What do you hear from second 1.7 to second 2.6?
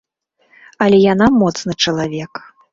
чалавек.